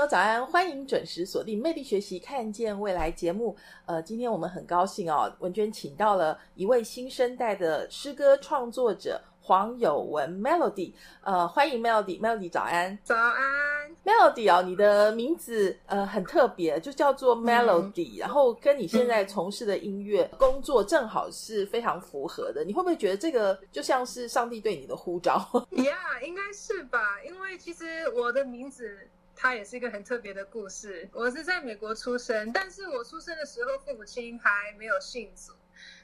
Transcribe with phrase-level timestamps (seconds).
[0.00, 3.54] 友早安，欢迎准时锁定《魅力学习看见未来》节目。
[3.84, 10.94] 呃，今天我们很高兴哦，文娟请到了一位新生代的诗歌创作者黄友文 Melody。
[11.20, 22.64] 呃，欢迎 Melody，Melody 早安，早安，Melody 哦，你的名字呃很特别，就叫做 Melody，、然后跟你现在从事的音乐工作正好是非常符合的。
[22.64, 25.38] 你会不会觉得这个就像是上帝对你的呼召？
[25.70, 27.22] Yeah，应该是吧？
[27.28, 27.84] 因为其实
[28.16, 28.98] 我的名字
[29.42, 31.08] 它也是一个很特别的故事。
[31.14, 35.52] 我是在美国出生，但是我出生的时候父母亲还没有信主，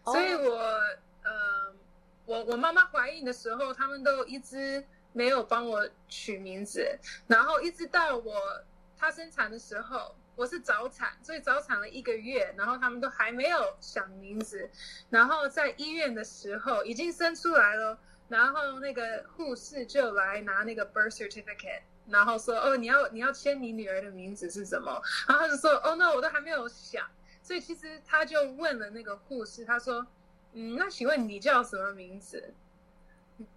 [0.05, 0.57] 哦所以我
[1.23, 1.75] 呃，
[2.25, 8.65] 我我妈妈怀孕的时候，他们都一直没有帮我取名字，然后一直到我
[8.97, 10.17] 她生产的时候。
[10.39, 14.69] 我是早产，所以早产了一个月，然后他们都还没有想名字，
[15.09, 17.99] 然后在医院的时候已经生出来了，
[18.29, 25.01] 然后那个护士就来拿那个 birth certificate，然后说哦，你要你要签你女儿的名字是什么？
[25.29, 27.07] 然后他就说哦，那我都还没有想，
[27.43, 30.07] 所以其实他就问了那个护士，他说
[30.53, 32.55] 嗯，那请问你叫什么名字？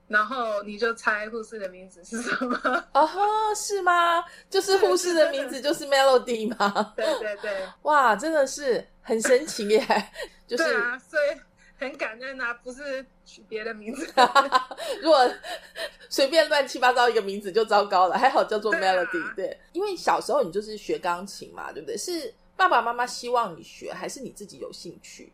[0.10, 2.58] 然后你就猜护士的名字是什么？
[2.94, 3.08] 哦，
[3.56, 4.22] 是吗？
[4.50, 6.94] 就是护士的名字就是 Melody 吗？
[6.98, 9.80] 对对对，哇，真的是很神奇耶！
[10.46, 11.40] 就是对啊，所以
[11.80, 14.06] 很感恩啊，不是取别的名字。
[15.02, 15.28] 如果
[16.10, 19.36] 随便乱七八糟一个名字就糟糕了，还好叫做对啊 Melody。
[19.36, 21.98] 对，因为小时候你就是学钢琴嘛，对不对？
[21.98, 25.32] 是爸爸妈妈希望你学，还是你自己有兴趣？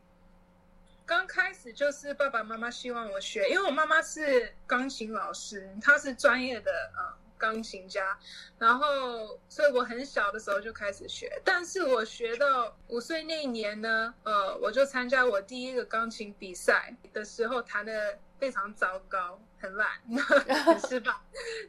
[1.07, 8.17] 刚开始就是爸爸妈妈希望我学，因为我妈妈是钢琴老师，她是专业的呃钢琴家，
[8.57, 19.87] 然后所以我很小的时候就开始学，但是我学到五岁那一年呢，呃，我就参加我第一个钢琴比赛的时候弹的非常糟糕，很烂，
[20.65, 21.13] 很失败，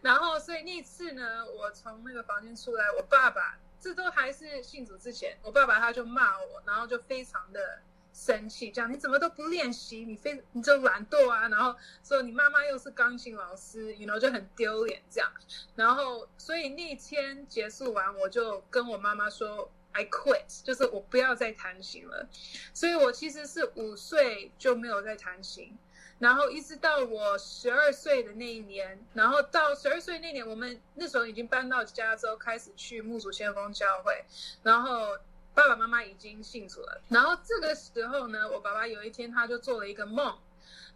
[0.02, 7.80] 然后所以那次呢，我从那个房间出来，我爸爸这都还是信主之前，我爸爸他就骂我，然后就非常的。
[8.18, 10.02] 生气，这样你怎么都不练习？
[10.06, 11.48] 你非你就懒惰啊！
[11.48, 15.30] 然后说你妈妈又是钢琴老师，you know 就很丢脸这样。
[15.74, 22.26] 然后所以那天结束完，我就跟我妈妈说 I quit，就是我不要再弹琴了。
[22.72, 25.76] 所以我其实是五岁就没有再弹琴，
[26.18, 34.24] 然后一直到我十二岁的那一年，然后到十二岁那年，我们那时候已经搬到加州，开始去木祖先锋教会，
[34.62, 35.18] 然后。
[35.56, 40.38] 爸爸妈妈已经信主了，然后这个时候呢，我爸爸有一天他就做了一个梦，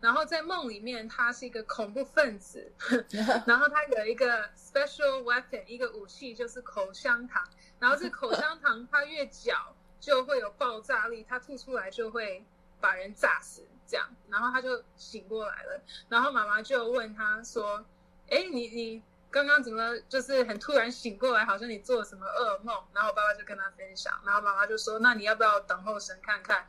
[0.03, 2.70] 然后在梦里面他是一个恐怖分子，
[3.47, 7.43] 然后他有一个 special weapon，一个武器就是口香糖，
[7.78, 12.44] 然后这口香糖它越嚼就会有爆炸力，它吐出来就会
[12.82, 17.82] 把人炸死，这样，然后他就醒过来了，然后妈妈就问他说
[18.28, 22.75] ：“哎，你你。”刚刚怎么就是很突然醒过来，好像你做了什么噩梦？
[22.93, 26.67] 然后爸爸就跟他分享，然后妈妈就说：“那你要不要等候神看看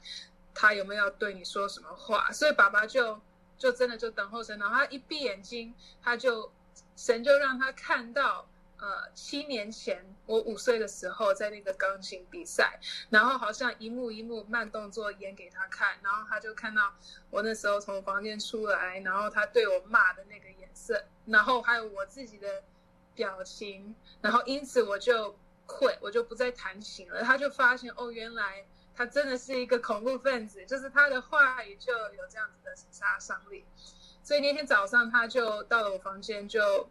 [0.54, 3.20] 他有没有对你说什么话？”所以爸爸就
[3.58, 5.74] 就真的就等候神，然后他一闭眼睛，
[6.04, 6.52] 他就
[6.96, 8.48] 神就让他看到，
[8.82, 12.80] 呃，七年前我五岁的时候在那个钢琴比赛，
[13.12, 16.92] 然后好像一幕一幕慢动作演给他看，然后他就看到
[17.30, 21.00] 我那时候从房间出来，然后他对我骂的那个眼色。
[21.28, 22.64] 然后还有我自己的
[23.14, 25.38] 表情，然后因此我就
[25.68, 27.22] 会我就不再弹琴了。
[27.22, 28.66] 他就发现哦，原来
[28.96, 33.64] 他真的是一个恐怖分子，就是他的话语就有这样子的杀伤力。
[34.24, 36.90] 所以那天早上他就到了我房间，就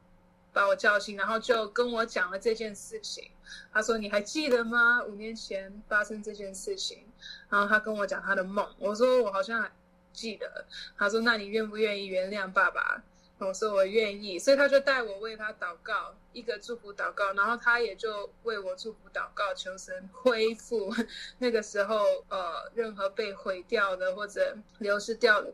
[0.53, 3.31] 把我叫醒，然后就跟我讲了这件事情。
[3.73, 5.03] 他说：“你还记得吗？
[5.05, 7.05] 五年前发生这件事情。”
[7.49, 8.69] 然后他跟我讲他的梦。
[8.79, 9.71] 我说：“我好像还
[10.13, 10.65] 记得。”
[10.97, 13.03] 他说：“那你愿不愿意原谅爸爸？”
[13.41, 20.95] 我说我愿意，所以他就带我为他祷告，一个祝福祷告，然后他也就为我祝福祷告，求神恢复
[21.39, 25.51] 那个时候呃任何被毁掉的或者流失掉的、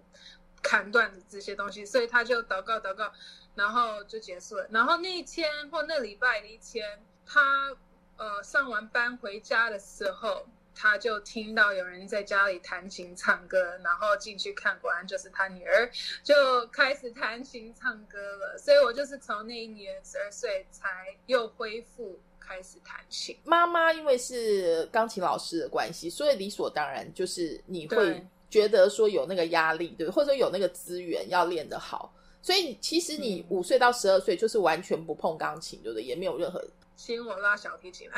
[0.60, 3.12] 砍断的这些东西，所以他就祷告祷告，
[3.56, 4.68] 然后就结束了。
[4.70, 7.76] 然后那一天或那礼拜的一天，他
[8.16, 10.46] 呃上完班回家的时候。
[10.78, 15.90] 他就听到有人在家里弹琴唱歌，然后进去看，果然就是他女儿，
[16.22, 18.58] 就开始弹琴唱歌了。
[18.58, 23.34] 所以我就是从那一年十二岁才又恢复开始弹琴。
[23.42, 32.12] 妈妈因为是钢琴老师的关系，所以理所当然就是你会觉得说有那个压力，对，或者有那个资源要练得好。
[32.46, 36.04] 所以其实你嗯五岁到十二岁就是完全不碰钢琴，对不对？
[36.04, 36.64] 也没有任何
[36.94, 38.16] 行我拉小提琴了，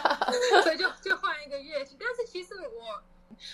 [0.64, 1.94] 所以就就换一个乐器。
[2.00, 3.02] 但是其实我，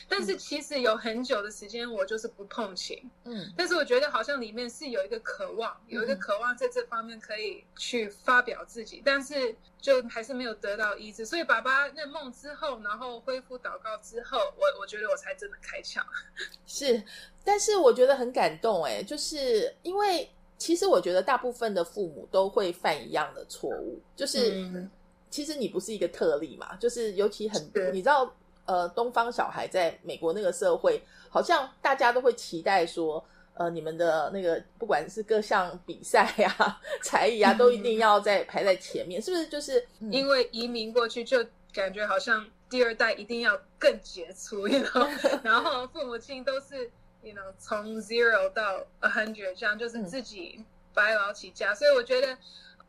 [0.09, 3.11] 但是其实有很久的时间我就是不碰琴。
[3.25, 11.25] 嗯但是我觉得好像里面是有一个渴望，有一个渴望在这方面可以去发表自己，但是就还是没有得到医治。
[11.25, 16.01] 所以爸爸那梦之后，然后恢复祷告之后，我我觉得我才真的开窍。
[16.67, 17.03] 是，
[17.45, 24.91] 但是我觉得很感动哎，就是因为其实我觉得大部分的父母都会犯一样的错误，就是、嗯
[25.33, 28.37] 其实你不是一个特例嘛，就是尤其很是你知道
[28.67, 33.25] 呃，东方小孩在美国那个社会，好像大家都会期待说。
[33.55, 39.47] 呃，你们的那个不管是各项比赛啊、 才艺啊，都一定要在排在前面，是不是？
[39.49, 45.07] 就是、嗯因为移民过去，就感觉好像第二代一定要更杰出，you know，
[45.45, 50.65] 然后父母亲都是，you know，从 zero 到 a hundred 这样，就是自己
[50.95, 52.35] 白劳起家，所以我觉得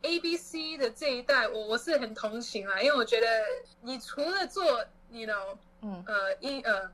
[0.00, 3.26] A B C 的这一代，我我是很同情啦，因为我觉得
[3.82, 4.82] 你除了做
[5.14, 6.90] ，you know，嗯呃医呃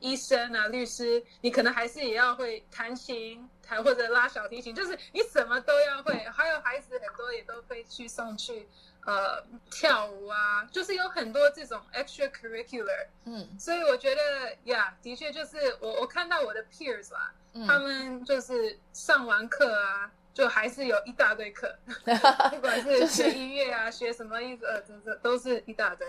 [0.00, 3.48] 医生啊律师，你可能还是也要会弹琴。
[3.66, 6.12] 弹或者拉小提琴，就是你什么都要会。
[6.26, 8.68] 还有孩子很多也都会去送去
[9.06, 17.32] 呃跳舞啊，就是有很多这种 extracurricular，嗯所以我觉得呀的确就是我我看到我的 peers 啦，
[17.66, 21.74] 他嗯，们就是上完课啊，就还是有一大堆课，
[22.50, 26.06] 不管是是学音乐啊，学什么意思，呃，这这都是一大堆。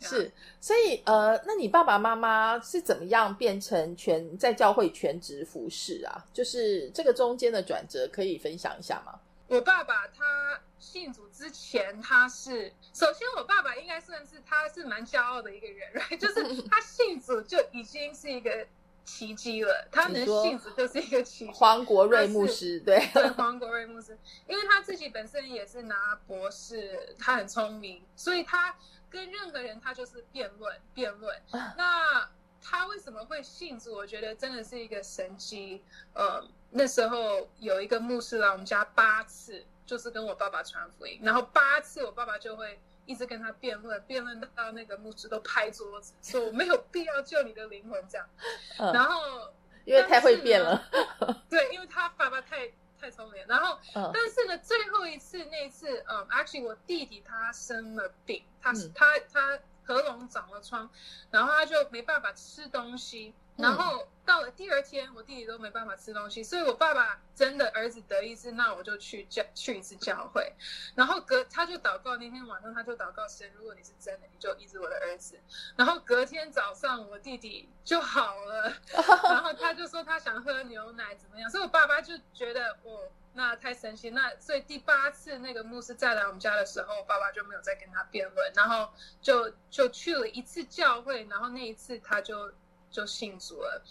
[0.00, 0.30] 是，
[0.60, 6.24] 所以呃，那你爸爸妈妈是怎么样变成全在教会全职服侍啊？
[6.32, 9.18] 就是这个中间的转折，可以分享一下吗？
[9.48, 16.16] 我爸爸他信主之前，他是首先我爸爸应该算是他是蛮骄傲的一个人，right？
[16.20, 18.66] 就是他信主就已经是一个
[19.06, 21.52] 奇迹了，他能你说信主就是一个奇迹。
[21.56, 28.76] 黄国瑞牧师，对，对 黄国瑞牧师，因为他自己本身也是拿博士，他很聪明，所以他
[29.10, 31.40] 跟任何人他就是辩论 辩论。
[31.76, 32.28] 那
[32.60, 33.94] 他为什么会信主？
[33.94, 35.82] 我觉得真的是一个神迹。
[36.14, 48.28] 呃，那时候有一个牧师来我们家八次，就是跟我爸爸传福音，然后八次我爸爸就会一直跟他辩论，辩论到那个牧师都拍桌子，说我没有必要救你的灵魂这样。
[48.78, 49.52] 嗯然后
[49.84, 50.84] 因为太会变了，
[51.48, 52.70] 对，因为他爸爸太
[53.00, 53.78] 太聪明了，然后。
[53.94, 59.58] 嗯但是呢，最后一次那一次，嗯，actually 我弟弟他生了病，他、嗯他他
[59.94, 60.88] 喉咙长了疮，
[61.30, 70.52] 然后他就没办法吃东西，嗯然后到了第二天，我弟弟都没办法吃东西，所以我爸爸真的儿子得一次，那我就去教去一次教会，
[70.94, 75.40] 然后隔他就祷告，那天晚上他就祷告神，如果你是真的，你就医治我的儿子，
[75.76, 78.72] 然后隔天早上我弟弟就好了。
[79.24, 84.10] 然后他就说他想喝牛奶怎么样，所以我爸爸就觉得哦，那太神奇。
[84.10, 88.90] 那所以第八次那个牧师再来我们家的时候，爸爸就没有再跟他辩论，然后
[89.22, 92.52] 就就去了一次教会，然后那一次他就
[92.90, 93.82] 就信主了。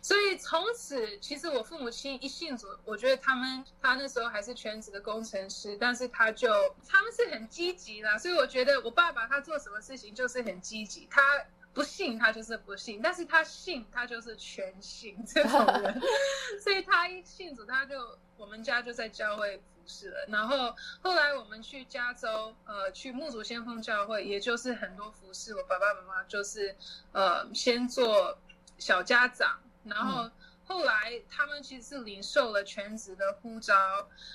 [0.00, 6.48] 所以从此，其实我父母亲一信主，我觉得他们他那时候还是全职的工程师，但是他就
[6.88, 11.20] 他们是很积极的，所以我觉得我爸爸他做什么事情就是很积极，他。
[11.74, 16.00] 不信他就是不信，但是他信他就是全信 这种人，
[16.62, 20.26] 所以他一信主，他就我们家就在教会服侍了。
[20.28, 25.54] 然后后来我们去加州，呃，去牧主先锋教会，也就是很多服侍。
[25.56, 26.76] 我爸爸妈妈就是
[27.12, 28.36] 呃先做
[28.78, 30.30] 小家长，然后
[30.66, 33.74] 后来他们其实是领受了全职的呼召，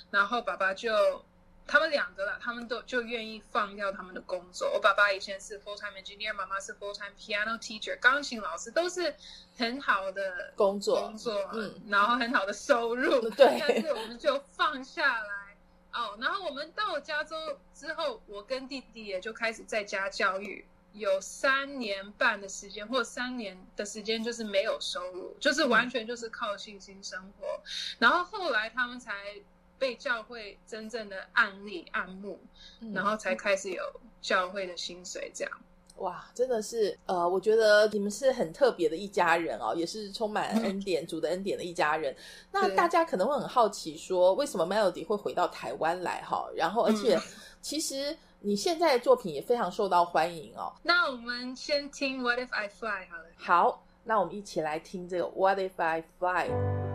[0.10, 1.24] 然后爸爸就。
[1.68, 4.72] 他们两个了，他们都就愿意放掉他们的工作。
[4.74, 9.14] 我爸爸以前是 full time engineer，妈妈是 full time piano teacher，钢琴老师，都是
[9.58, 13.30] 很好的工作工作，嗯然后很好的收入。
[13.36, 15.58] 对但是我们就放下来
[15.92, 16.18] 哦。
[16.22, 17.36] 然后我们到了加州
[17.74, 27.62] 之后，我跟弟弟也就开始在家教育，有三年半的时间，或三年的时间就是没有收入，就是完全就是靠信心生活。
[28.00, 29.14] 然后后来他们才。
[29.80, 32.40] 被教会真正的案例按目，
[32.82, 33.84] 嗯然后才开始有
[34.22, 35.54] 教会的薪水这样。
[35.98, 42.16] 哇，真的是呃，我觉得你们是很特别的一家人哦，也是充满 恩典、主的恩典的一家人。
[42.52, 46.48] 那大家可能会很好奇说，为什么 Melody 会回到台湾来哈？
[46.56, 47.22] 然后，而且、嗯
[47.60, 50.72] 其实你现在的作品也非常受到欢迎哦。
[50.84, 53.26] 那我们先听 What If I Fly 好了。
[53.36, 56.87] 好，那我们一起来听这个 What If I Fly。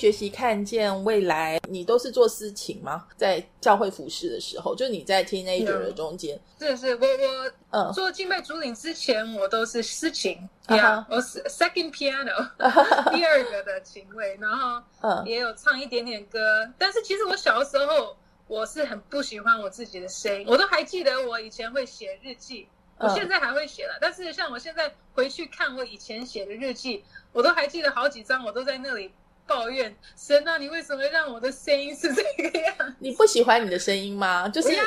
[0.00, 1.60] 学习，看见未来。
[1.68, 3.06] 你都是做私情吗？
[3.18, 12.48] 在教会服饰的时候，就你在 teenager 的中间，是是，我我嗯做敬拜主领之前，我都是私琴啊哈呀，我是 second piano
[13.12, 16.66] 第二个的琴位，然后嗯也有唱一点点歌。
[16.78, 18.16] 但是其实我小的时候，
[18.46, 22.66] 我是很不喜欢我自己的声音，我都还记得我以前会写日记。
[22.96, 27.02] 我嗯现在还会写了，但是像我现在回去看我以前写的日记，
[27.32, 29.10] 我都还记得好几张，我都在那里
[29.50, 32.96] 抱怨神啊，你为什么让我的声音是这个样？
[33.00, 34.48] 你不喜欢你的声音吗？
[34.48, 34.84] 就是呀，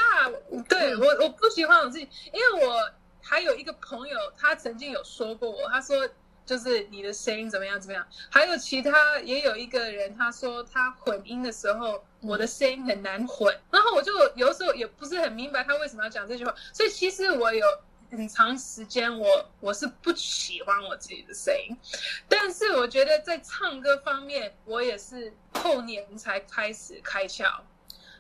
[0.69, 2.89] 对嗯我我不喜欢我自己，因为我
[3.21, 6.07] 还有一个朋友，他曾经有说过我，他说
[6.45, 17.65] 就是你的声音怎么样怎么样，还有其他也有一个人他说他混音的时候，嗯我的声音很难混，然后我就有时候也不是很明白他为什么要讲这句话，所以其实我有。
[18.15, 19.27] 很长时间我
[19.59, 21.75] 我是不喜欢我自己的声音，
[22.29, 27.45] 但是我觉得在唱歌方面，我也是后年才开始开窍，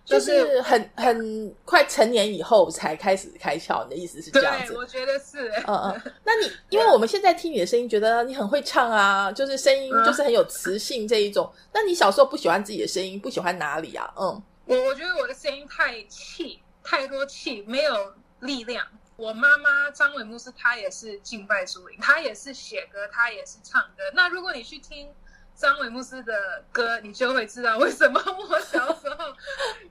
[0.03, 4.73] 就是很很快成年以后才开始开窍，你的意思是这样对，子？
[4.75, 5.49] 我觉得是。
[5.67, 11.51] 嗯嗯， 那你因为我们现在听你的声音，觉得你很会唱啊，就是声音嗯就是很有磁性这一种。
[11.71, 14.11] 那你小时候不喜欢自己的声音，不喜欢哪里啊？
[14.17, 18.85] 嗯我我觉得我的声音太气，太多气，没有力量。
[19.15, 24.03] 我妈妈张伟牧师，她也是敬拜主灵，她也是写歌，她也是唱歌。
[24.13, 25.13] 那如果你去听
[25.55, 29.35] 张伟牧师的歌，你就会知道为什么我小时候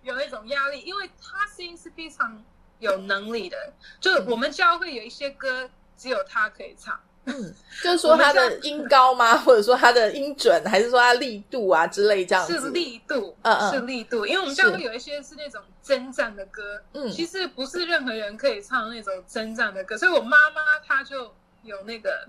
[0.03, 2.45] 有一种压力，因为他声音是非常
[2.81, 3.73] 有能力的。
[4.01, 7.01] 就我们教会有一些歌，只有他可以唱。
[7.25, 9.37] 嗯，就是说他的音高吗？
[9.45, 12.59] 或者说他的音准，还是说他力度啊之类这样子？
[12.61, 13.73] 是力度，嗯嗯。
[13.73, 17.11] 是力度，因为我们教会有一些是那种征战的歌，嗯。
[17.13, 22.27] 其实不是任何人可以唱那种征战的歌，所以我妈妈她就有那个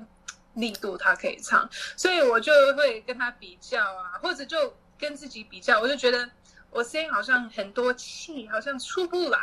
[0.53, 6.29] 力度，她可以唱，所以我就会跟她比较啊，或者就跟自己比较，我就觉得
[6.69, 9.39] 我声音好像很多气，好像出不来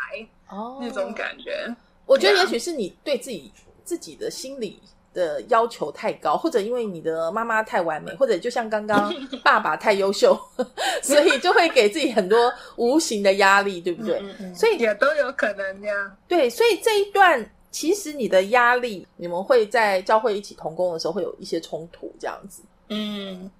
[0.49, 1.69] 哦那种感觉。
[2.07, 3.52] 我觉得也许是你对自己
[3.85, 4.80] 自己的心理
[5.12, 9.12] 的要求太高，或者因为你的妈妈太完美，或者就像刚刚
[9.43, 10.38] 爸爸太优秀，
[11.02, 14.19] 所以就会给自己很多无形的压力，对不对？
[14.21, 16.17] 嗯嗯所以也都有可能呀。
[16.29, 22.62] 对，所以这一段其实你的压力，你们会在教会一起同工的时候会有一些冲突，这样子。
[22.88, 23.50] 嗯，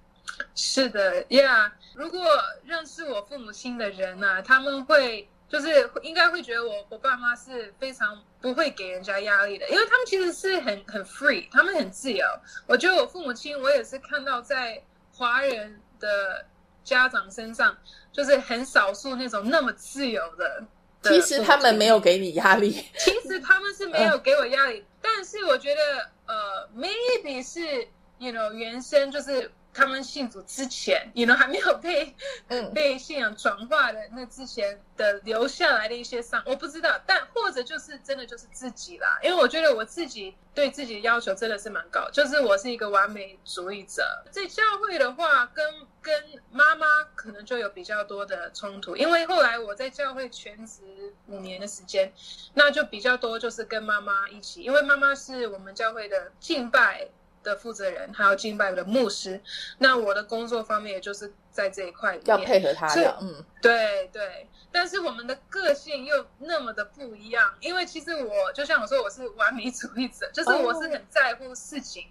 [0.55, 1.73] 是的呀。
[1.93, 2.21] 如果
[2.63, 12.25] 认识我父母亲的人呢、他们会就是应该会觉得我我爸妈是非常不会给人家压力的，因为他们其实是很很 free，他们很自由。
[12.65, 14.81] 我觉得我父母亲，我也是看到在
[15.13, 16.45] 华人的
[16.85, 17.77] 家长身上，
[18.13, 20.63] 就是很少数那种那么自由的。
[21.01, 27.87] 的其实他们没有给你压力， 其实他们是没有给我压力，但是我觉得呃，maybe 是
[28.19, 32.15] you know 原生就是他们信主之前，you know 还没有被
[32.47, 32.71] 嗯。
[32.73, 45.65] 被信仰转化的那之前的留下来的一些伤，我不知道，但或者就是真的就是自己啦，因为我觉得我自己对自己的要求真的是蛮高，就是我是一个完美主义者，在教会的话跟
[46.01, 46.13] 跟
[46.51, 50.81] 妈妈可能就有比较多的冲突，因为后来我在教会全职
[51.27, 52.11] 五年的时间，
[52.53, 57.07] 那就比较多就是跟妈妈一起，因为妈妈是我们教会的敬拜
[57.43, 59.41] 的负责人，还有敬拜的牧师。
[59.77, 62.87] 那我的工作方面，也就是在这一块里面要配合他
[63.21, 72.07] 嗯对对，但是我们的个性又那么的不一样，因为其实我就像我说，我是完美主义者，就是我是很在乎事情。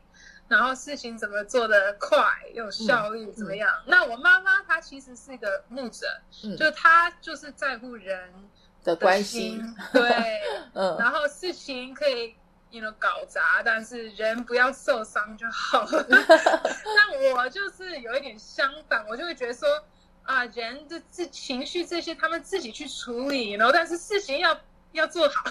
[0.48, 2.20] 然后事情怎么做的快
[2.54, 3.72] 有效率怎么样？
[3.86, 6.08] 那我妈妈她其实是一个牧者，
[6.42, 8.28] 嗯就她就是在乎人
[8.82, 10.40] 的的关心系，，对，
[10.74, 12.34] 嗯然后事情可以
[12.70, 16.06] you know 搞砸，但是人不要受伤就好了。
[16.08, 19.68] 那我就是有一点相反，我就会觉得说
[20.22, 24.58] 啊，人的这情绪这些他们自己去处理，然后但是事情要
[24.92, 25.44] 要做好。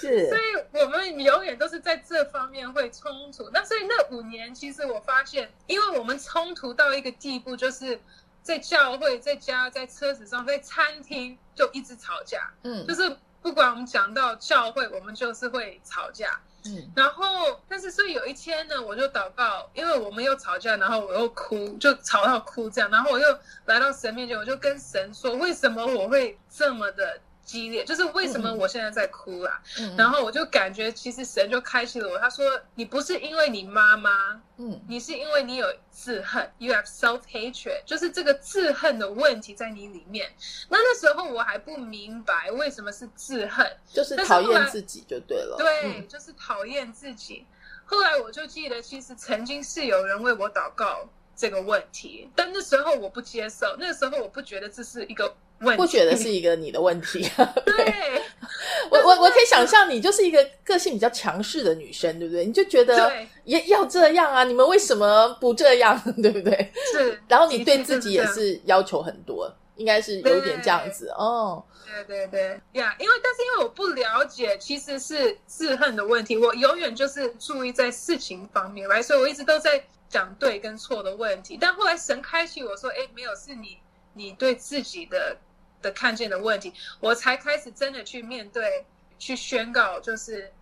[0.00, 0.40] 是 所以
[0.72, 3.48] 我们永远都是在这方面会冲突。
[3.52, 8.00] 那所以那五年，其实我发现，因为我们冲突到一个地步，就是
[8.42, 16.40] 在教会、在家、在车子上、在餐厅就一直吵架，嗯就是不管我们讲到教会，我们就是会吵架。
[16.64, 40.32] 嗯然后，但是所以有一天呢，我就祷告，因为我们又吵架，然后我又哭，就吵到哭这样，然后我又来到神面前，我就跟神说，为什么我会这么的激烈，就是为什么我现在在哭啦、嗯然后我就感觉其实神就开启了我，他说你不是因为你妈妈，嗯你是因为你有自恨，you have self hatred，就是这个自恨的问题在你里面。
[40.68, 45.56] 那那时候我还不明白为什么是自恨，就是讨厌自己就对了。
[45.58, 47.46] 对，嗯就是讨厌自己。
[47.86, 57.28] 后来我就记得，其实曾经是有人为我祷告这个问题，但那时候我不接受，那时候我不觉得这是一个问题，不觉得是一个你的问题。
[57.64, 58.22] 对
[58.90, 62.44] 我我我可以想象你就是一个个性比较强势的女生，对不对？
[62.44, 66.70] 你就觉得对也要这样啊，你们为什么不这样， 对不对？
[66.92, 67.20] 是。
[67.28, 71.64] 然后你对自己也是要求很多，应该是有点这样子哦。
[71.86, 81.58] 对对对呀因为但是因为我不了解，其实是自恨的问题，我永远就是注意在事情方面来，所以我一直都在讲对跟错的问题。
[81.60, 83.78] 但后来神开启我说，哎，没有，是你
[84.14, 85.36] 你对自己的
[85.82, 88.84] 的看见的问题，我才开始真的去面对，
[89.18, 90.52] 去宣告，就是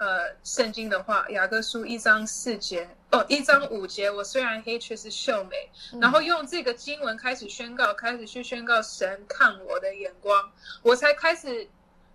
[0.00, 5.68] 呃圣经的话，雅各书一章四节哦，一章五节，我虽然黑，却是秀美。
[5.92, 6.00] 嗯。
[6.00, 10.50] 然后用这个经文开始宣告，开始去宣告神看我的眼光，
[10.82, 11.68] 我才开始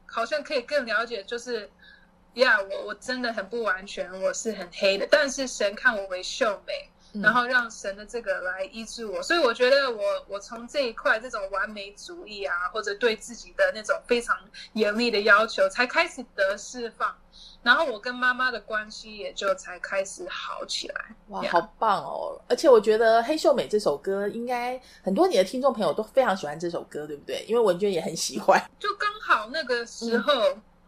[0.08, 1.70] 好像可以更了解，就是
[2.34, 7.22] 呀我我真的很不完全，我是很黑的，但是神看我为秀美，嗯。
[7.22, 14.36] 然后让神的这个来医治我，所以我觉得我我从这一块这种完美主义啊，或者对自己的那种非常
[14.74, 17.16] 严厉的要求，才开始得释放，
[17.66, 21.06] 然后我跟妈妈的关系也就才开始好起来。
[21.30, 22.40] 哇，好棒哦！
[22.48, 27.44] 而且我觉得《黑秀美》这首歌，应该很多你的听众朋友都非常喜欢这首歌，对不对？
[27.48, 28.62] 因为文娟也很喜欢。
[28.80, 30.32] 就刚好那个时候，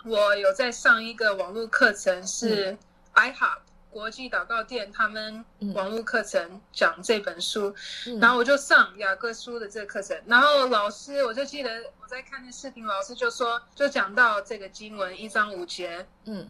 [0.05, 2.77] 我有在上一个网络课程，是
[3.15, 3.57] iHop
[3.89, 5.43] 国际祷告店他们
[5.73, 7.73] 网络课程讲这本书，
[8.05, 16.47] 嗯然后我就上雅各书的这个课程，然后老师我就记得我在看那视频，老师就说就讲到这个经文一章五节，嗯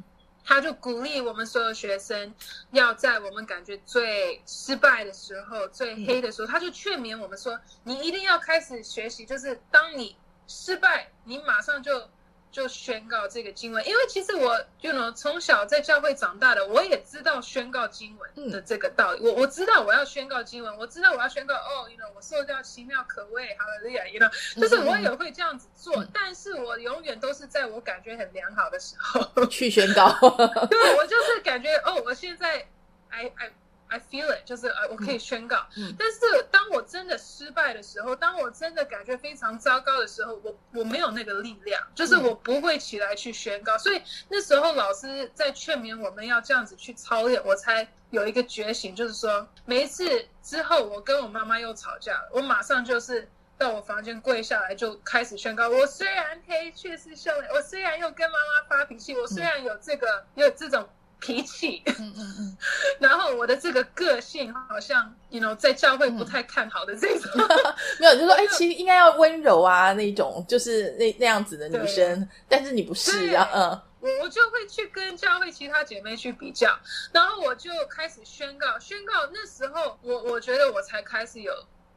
[0.48, 2.34] 他就鼓励我们所有学生，
[2.72, 10.16] 要在我们感觉最失败的时候、最黑的时候，他就劝勉我们说：“你一定要开始学习，就是当你
[10.48, 12.10] 失败，你马上就
[12.58, 13.88] 就宣告这个经文。
[13.88, 19.20] 因为其实我，you know，从小在教会长大的，我也知道宣告经文的这个道理。
[19.22, 29.46] 我我知道我要宣告经文，我知道我要宣告哦，you know，我受到奇妙可畏，哈利路亚，you know，就是我也会这样子做，嗯但是我永远都是在我感觉很良好的时候。
[29.46, 30.10] 去宣告。
[30.68, 32.68] 对我就是感觉哦，我现在
[33.10, 33.52] I I
[33.90, 35.66] I feel it，就是呃，我可以宣告。
[35.76, 36.20] 嗯但是
[36.52, 43.78] 当我真的失败的时候，当我真的感觉非常糟糕的时候，我我没有那个力量，就是嗯我不会起来去宣告。
[43.78, 53.28] 所以那时候老师在劝勉我们要这样子去操练，我才有一个觉醒，就是说每一次之后，我跟我妈妈又吵架了，我马上就是。
[53.60, 60.88] 到我房间跪下来，就开始宣告：我虽然黑，却是秀脸；我虽然又跟妈妈发脾气，我虽然有这个有这种
[61.20, 62.58] 脾气，嗯嗯嗯，
[63.00, 67.32] 然后我的这个个性好像，you know，在教会不太看好的这种，
[68.00, 73.82] 没有，你就说， 哎、其实应该要温柔啊，那种就是那那样子的女生，但是你不是啊，嗯。
[74.00, 76.70] 我我就会去跟教会其他姐妹去比较，
[77.12, 81.52] 然后我就开始宣告，宣告那时候我我觉得我才开始有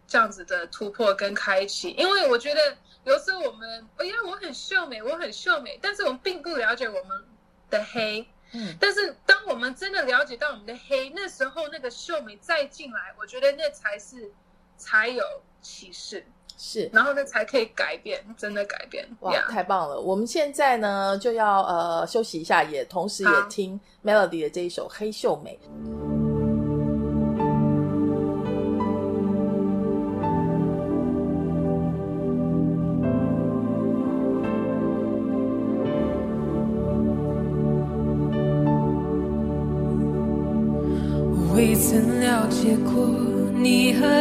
[0.08, 7.22] 这样子的突破跟开启，因为我觉得有时候我们，哎呀，我很秀美，我很秀美，但是我们并不了解我们
[7.68, 8.26] 的黑。
[8.52, 14.30] 嗯但是当我们真的了解到我们的黑，那时候那个秀美再进来，我觉得那才是
[14.76, 15.24] 才有
[15.62, 16.24] 启示，
[16.58, 16.90] 是。
[16.92, 19.08] 然后那才可以改变，真的改变。
[19.20, 20.00] 哇太棒了！
[20.00, 25.58] 我们现在呢就要呃休息一下，也同时也听 Melody 的这一首《黑秀美》。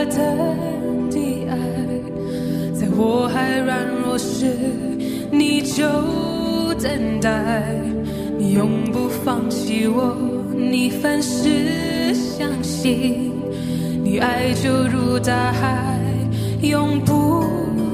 [0.05, 0.21] 的
[1.49, 1.57] 爱，
[2.73, 4.45] 在我还软弱时，
[5.31, 5.83] 你就
[6.81, 7.63] 等待，
[8.37, 10.15] 你永不放弃我，
[10.55, 13.31] 你凡事相信，
[14.03, 15.99] 你爱就如大海，
[16.61, 17.43] 永不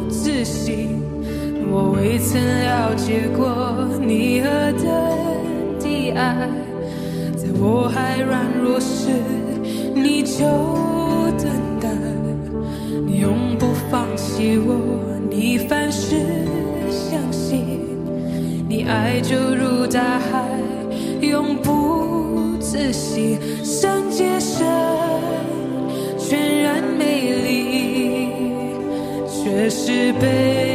[0.10, 0.90] 自息。
[1.68, 4.86] 我未曾了解过你何等
[5.80, 6.50] 的爱。
[7.36, 9.10] 在我还软弱时，
[9.94, 10.46] 你就
[11.46, 11.88] 等待，
[13.06, 14.76] 你永不放弃我，
[15.30, 16.16] 你凡事
[16.90, 17.64] 相信，
[18.68, 20.44] 你爱就如大海，
[21.22, 24.66] 永不自息，圣洁神，
[26.18, 28.30] 全然美丽，
[29.30, 30.75] 却是悲。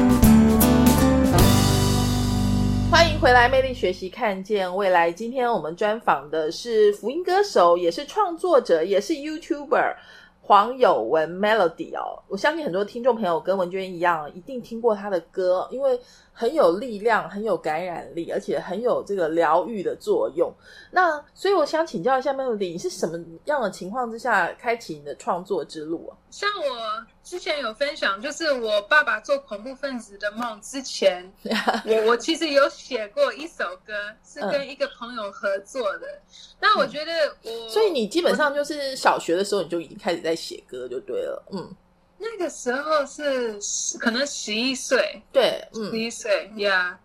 [3.01, 5.11] 欢迎回来，魅力学习，看见未来。
[5.11, 9.95] 今天我们专访的是福音歌手，也是创作者，也是 YouTuber
[10.39, 12.21] 黄友文 Melody 哦。
[12.27, 15.99] 我相信很多听众朋友跟文娟一样，一定听过他的歌，因为
[16.31, 20.53] 很有力量，很有感染力，而且很有这个疗愈的作用。
[20.91, 26.13] 那所以我想请教一下 Melody，你是什么样的情况之下开启你的创作之路啊？
[26.29, 31.31] 像我之前有分享，就是我爸爸做恐怖分子的梦之前，
[31.85, 33.93] 我我其实有写过一首歌，
[34.25, 36.19] 是跟一个朋友合作的。
[36.59, 41.43] 那我觉得我，所以你基本上就是小学的时候你就已经开始在写歌，就对了。
[41.51, 41.73] 嗯，
[42.17, 43.59] 那个时候是
[43.99, 46.99] 可能十一岁，对，十一岁呀。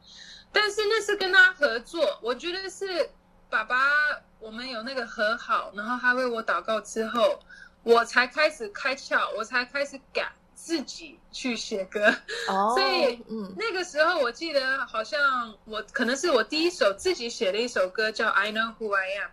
[0.50, 3.10] 但是那是跟他合作，我觉得是
[3.50, 3.76] 爸爸，
[4.40, 7.38] 我们有那个和好，然后他为我祷告之后。
[7.86, 12.12] 我才开始开窍，我才开始敢自己去写歌，
[12.48, 13.22] 哦 所以
[13.56, 19.28] 那个时候我记得好像我可能是我第一首自己写的一首歌叫《I Know Who I Am》，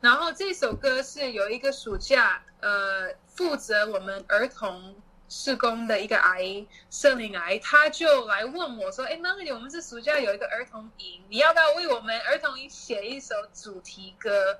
[0.00, 4.96] 然后这首歌是有一个暑假，呃，负责我们儿童
[5.28, 14.58] 施工的一个阿姨，圣灵阿姨，她就来问我说：“哎，Melody，我们这暑假有一个儿童营，你要不要为我们儿童营写一首主题歌？”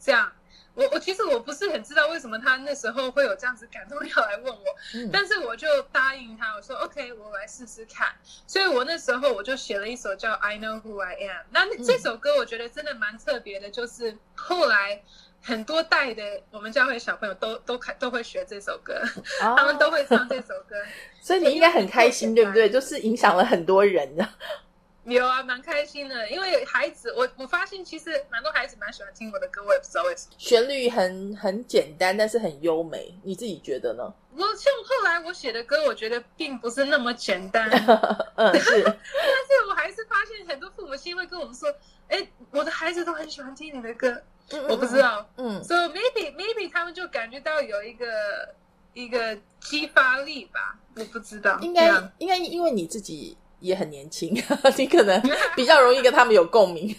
[0.00, 0.32] 这样。
[0.72, 4.64] 我我其实我不是很知道为什么他那时候会有这样子感动要来问我，
[5.12, 8.08] 但是我就答应他，我说 OK，我来试试看。
[8.46, 11.44] 所以我那时候我就写了一首叫 I Know Who I Am。
[11.50, 15.02] 那这首歌我觉得真的蛮特别的，就是后来
[15.42, 19.02] 很多代的我们教会小朋友都都开都会学这首歌，
[19.40, 20.76] 他们都会唱这首歌。
[21.20, 22.70] 所以你应该很开心，对不对？
[22.70, 24.26] 就是影响了很多人的。
[25.14, 30.34] 有啊，蛮开心的，因为孩子，我我发现其实蛮多孩子蛮喜欢听我的歌，我也不知道为什么。
[30.38, 34.12] 旋律很很简单，但是很优美，你自己觉得呢？
[34.32, 37.68] 我像后来我写的歌，我觉得并不是那么简单，
[38.36, 41.68] 嗯是， 但是我还是发现很多父母亲会跟我们说，
[42.08, 44.22] 哎，我的孩子都很喜欢听你的歌，
[44.68, 48.54] 我不知道，嗯，so maybe maybe 他们就感觉到有一个
[48.94, 53.36] 一个激发力吧，我不知道，应该应该因为你自己。
[53.60, 54.34] 也很年轻，
[54.76, 55.20] 你可能
[55.54, 56.94] 比较容易跟他们有共鸣。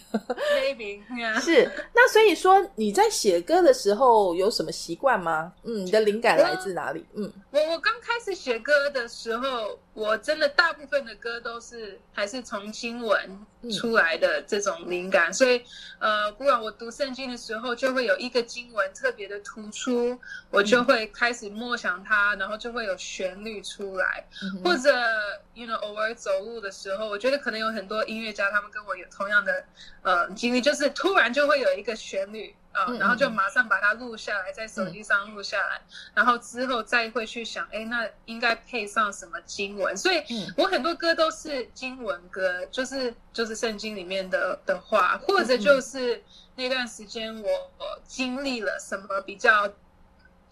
[0.55, 1.01] Maybe
[1.41, 5.51] 是那所以说你在写歌的时候有什么习惯吗？
[5.63, 7.05] 嗯，你的灵感来自哪里？
[7.15, 13.45] 嗯，我我刚开始写歌的时候，我真的大部分的歌都是还是从经文
[13.77, 15.61] 出来的这种灵感，所以
[15.99, 20.17] 呃，不管我读圣经的时候，就会有一个经文特别的突出，
[20.49, 24.25] 我就会开始默想它，然后就会有旋律出来，
[24.63, 24.93] 或者
[25.53, 26.61] you know 偶尔走路。
[26.61, 29.65] 的时候，我觉得可能有很多音乐家，他们跟我有同样的
[30.03, 35.81] 呃经历，就是突然就会有一个旋律啊，然后就马上把它录下来，在手机上录下来，
[36.13, 39.95] 然后之后再会去想，哎，那应该配上什么经文？
[39.95, 40.23] 所以
[40.57, 46.23] 我很多歌都是经文歌，就是就是圣经里面的的话，或者就是
[46.55, 47.49] 那段时间我
[48.05, 49.71] 经历了什么比较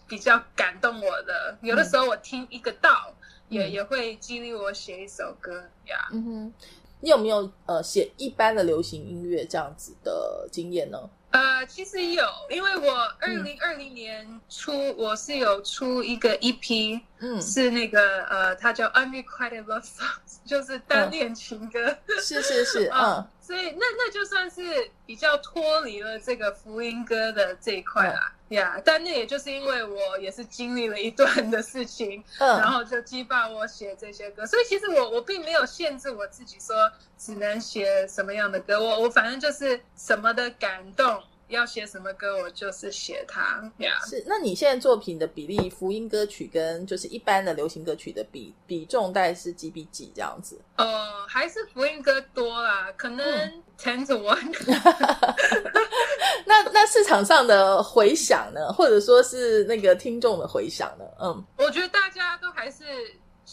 [0.07, 3.13] 比较感动我的，有的时候我听一个道。
[3.49, 6.07] 也也会激励我写一首歌呀。
[6.11, 6.53] 嗯哼，
[6.99, 11.09] 你有没有呃写一般的流行音乐这样子的经验呢？
[11.31, 21.95] 呃，其实有，因为我二零二零年初我是有出一个 EP，嗯，是那个呃，它叫 Unrequited Love Songs， 就是单恋情歌。
[22.21, 23.27] 是是是， 嗯。
[23.39, 24.61] 所以那那就算是
[25.07, 34.45] 比较脱离了这个福音歌的这一块啦，呀，但那也就是因为我也是经历了一段的事情，嗯，然后就激发我写这些歌。
[34.45, 36.75] 所以其实我我并没有限制我自己说
[37.17, 41.21] 只能写什么样的歌，我我反正就是什么的感动。
[41.49, 43.61] 要写什么歌，我就是写它。
[44.07, 50.59] 是，那你现在作品的比例，福音歌曲跟就是一般的流行歌曲的比比重，大概是几比几这样子？
[50.77, 54.53] 呃，还是福音歌多啦，可能 ten to one。
[56.45, 61.05] 那那市场上的回响呢，或者说是那个听众的回响呢？
[61.19, 62.83] 嗯，我觉得大家都还是。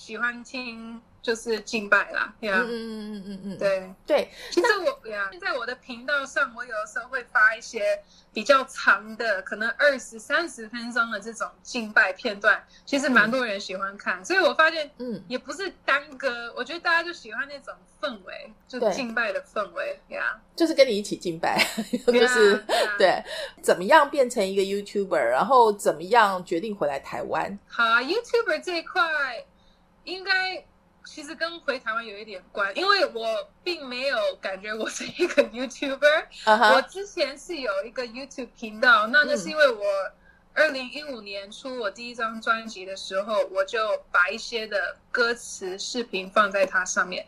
[0.06, 3.92] 喜欢听就是敬拜啦，对啊，嗯嗯嗯嗯对。
[4.06, 8.00] 对，其实我呀，在我的频道上，我有的时候会发一些
[8.32, 14.24] 比较长的，可能二十三十分钟的这种敬拜片段，其实蛮多人喜欢看。
[14.24, 20.40] 所以我发现，嗯，也不是单歌，我觉得大家就喜欢那种氛围，就对敬拜的氛围呀。
[20.54, 21.60] 就是跟你一起敬拜，
[22.06, 22.64] 就是
[22.96, 23.20] 对，
[23.60, 27.58] 怎么样变成一个 YouTuber，然后怎么样决定回来台湾？
[27.66, 29.02] 好啊，YouTuber 这一块
[30.06, 30.64] 应该
[31.04, 39.84] 其实跟回台湾有一点关，因为我并没有感觉我是一个 YouTuber，、我之前是有一个 YouTube 频道，那那是因为我
[40.54, 43.78] 二零一五年出我第一张专辑的时候，我就
[44.10, 47.26] 把一些的歌词视频放在它上面，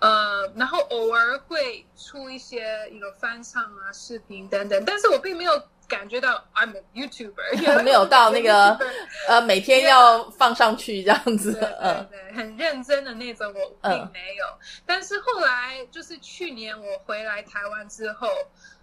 [0.00, 8.78] 呃，然后偶尔会出一些有翻唱啊、视频等等，但是我并没有感觉到 I'm a YouTuber， 没有到那个
[9.28, 12.08] 呃，每天要放上去这样子对，对嗯。
[12.10, 14.44] 对，很认真的那种，我并没有。
[14.86, 18.28] 但是后来就是去年我回来台湾之后，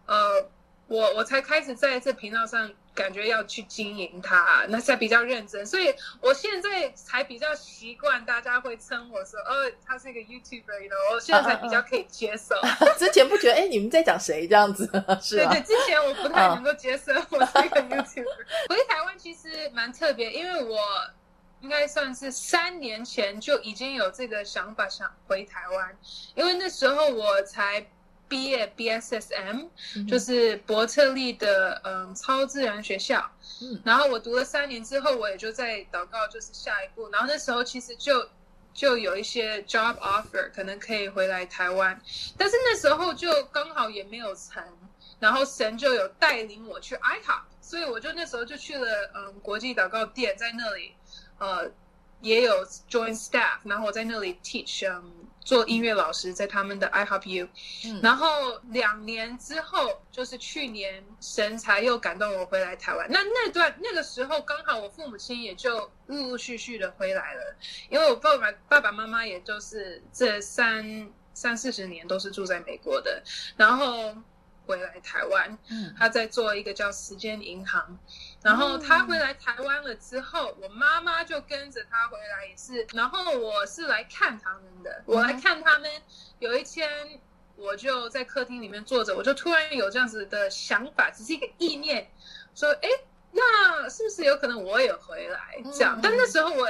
[0.05, 0.45] 呃，
[0.87, 5.63] 我我才开始在这频道上感觉要去经营它，那才比较认真。
[5.63, 12.55] 所以我现在才比较习惯大家会称我说，哦，他是一个 YouTuber 的，我现在才比较可以接受。
[12.97, 15.61] 之前不觉得哎，你们在讲谁这样子对对，？
[15.61, 18.25] 之前我不太能够接受我是一个 YouTuber。
[18.69, 20.79] 回台湾其实蛮特别，因为我
[21.61, 25.95] 应该算是三年前就已经有这个想法，想回台湾，
[26.33, 27.85] 因为那时候我才
[28.29, 29.67] 毕业 BSSM，、
[30.07, 33.29] 就是伯特利的嗯超自然学校。
[33.61, 37.09] 嗯然后我读了三年之后，我也就在祷告，就是下一步。
[37.09, 38.29] 然后那时候其实就
[38.73, 41.99] 就有一些 job offer，可能可以回来台湾，
[42.37, 44.63] 但是那时候就刚好也没有成。
[45.19, 50.93] 然后神就有带领我去 IHOP，所以我就那时候就去了嗯国际祷告店，在那里
[51.39, 51.71] 呃
[52.21, 57.47] 也有 join staff，然后我在那里 teach 嗯做音乐老师，在他们的 I h o p e You，、
[57.85, 58.01] 嗯。
[58.03, 58.27] 然后
[58.71, 63.07] 两年之后，就是去年神才又感动我回来台湾。
[63.09, 67.55] 那那段那个时候刚好我父母亲也就陆陆续续的回来了，
[67.89, 73.23] 因为我爸爸爸爸妈妈也就是这三三四十年都是住在美国的，
[73.55, 74.13] 然后
[74.67, 75.95] 回来台湾，嗯。
[75.97, 77.97] 他在做一个叫时间银行，
[78.43, 85.89] 然后他回来台湾了之后，我妈妈就跟着他回来也是，然后我是来看他们的，我来看他们。
[86.39, 87.19] 有一天，
[87.55, 92.07] 我就在客厅里面坐着，我就突然有这样子的想法，只是一个意念，
[92.53, 92.89] 说，哎，
[93.31, 95.59] 那是不是有可能我也回来？
[95.73, 95.97] 这样？
[95.97, 95.99] 嗯。
[96.03, 96.67] 但那时候我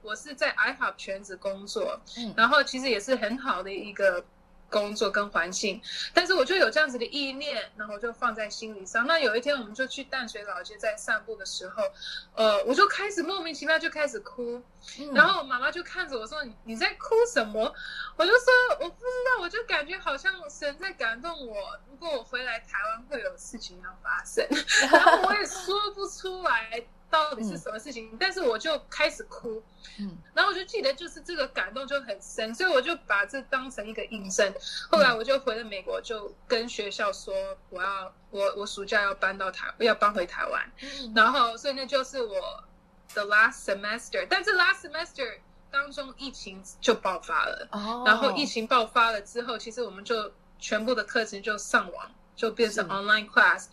[0.00, 2.32] 我是在 iHop 全职工作，嗯。
[2.36, 4.24] 然后其实也是很好的一个
[4.70, 5.80] 工作跟环境，
[6.14, 9.06] 但是我就有这样子的意念，然后我就放在心里上。
[9.06, 11.82] 那有一天我们就去淡水老街在散步的时候，
[12.34, 14.62] 呃，我就开始莫名其妙就开始哭，
[14.98, 17.74] 嗯然后我妈妈就看着我说：“你你在哭什么？”
[18.16, 18.44] 我就说
[18.80, 19.04] ：“我不知
[19.36, 21.78] 道，我就感觉好像神在感动我。
[21.90, 24.46] 如果我回来台湾，会有事情要发生。”
[24.90, 29.62] 然后我也说不出来到底是什么事情，但是我就开始哭。
[29.98, 30.16] 嗯。
[30.32, 34.52] 然后我就记得，就是这个感动就很深，所以我就把这当成一个印证。
[34.90, 37.34] 后来我就回了美国，就跟学校说
[37.68, 41.12] 我要我我暑假要搬到台要搬回台湾，嗯。
[41.14, 42.64] 然后所以那就是我
[43.14, 44.26] 的 last semester。
[44.30, 45.38] 但是 last semester
[45.70, 52.10] 当中疫情就爆发了，哦，然后疫情爆发了之后，其实我们就全部的课程就上网，
[52.40, 53.66] 就变成 online class。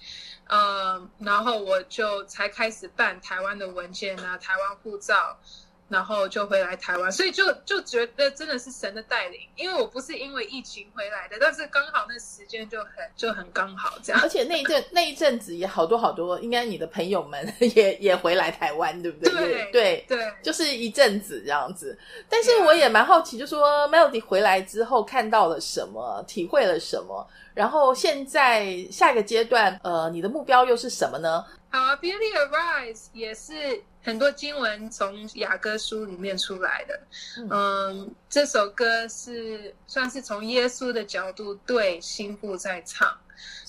[0.47, 5.39] 呃，然后我就才开始办台湾的文件啊，台湾护照，
[5.89, 14.27] 然后就回来台湾，所以就就觉得真的是神的带领，因为我不是因为疫情回来的，但是刚好那时间就很就很刚好这样而。
[14.27, 19.33] 且那一阵那一阵子也好多好多，应该你的朋友们 也也回来台湾，对不对？
[19.33, 21.97] 对对，对，就是一阵子这样子。
[22.27, 31.45] 但是我也蛮好奇，就说 Melody 回来之后看到了什么，体会了什么，然后现在下一个阶段，呃，你的目标又是什么呢？
[31.77, 33.53] 好啊，Beauty Arise 也是
[34.01, 36.99] 很多经文从雅歌书里面出来的。
[37.37, 43.15] 嗯嗯，这首歌是算是从耶稣的角度对心腹在唱。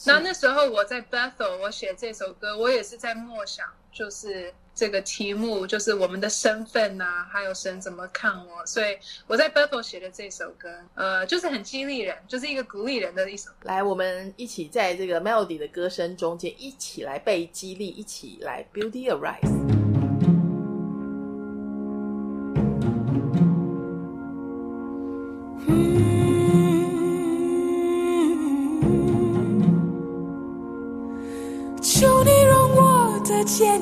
[0.07, 13.69] 那那时候我在 Bethel，我写这首歌，我也是在默想，就是这个题目，就是我们的身份呐、还有神怎么看我，所以我在 Bethel 写的这首歌，呃，就是很激励人，就是一个鼓励人的一首歌。
[13.69, 19.59] 来，我们一起在这个 Melody 的歌声中间，一起来被激励，一起来 Beauty Arise。
[31.81, 33.81] 求你让我得见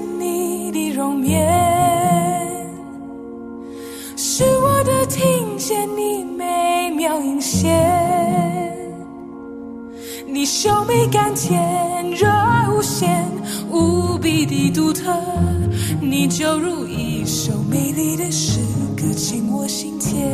[5.56, 7.72] 听见你美妙音线。
[10.26, 13.24] 你秀美甘甜，热爱无限，
[13.70, 15.10] 无比的独特。
[15.98, 18.60] 你就如一首美丽的诗
[18.94, 20.30] 歌，进我心田。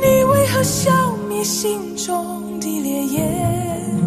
[0.00, 0.90] 你为何消
[1.28, 4.00] 灭心中的烈焰？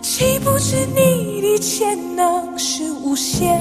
[0.00, 3.60] 岂不知你的潜能是无限？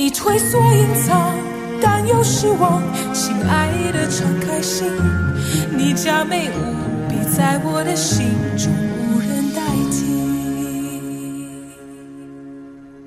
[0.00, 1.36] 你退缩隐藏。
[1.82, 2.82] 但又失望，
[3.12, 4.90] 亲爱的，敞开心，
[5.76, 6.54] 你佳美无
[7.06, 9.60] 比，在我的心中无人代
[9.90, 10.06] 替。